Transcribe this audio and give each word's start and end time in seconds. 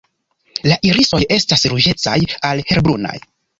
La 0.69 0.77
irisoj 0.89 1.19
estas 1.37 1.67
ruĝecaj 1.75 2.17
al 2.53 2.65
helbrunaj. 2.73 3.17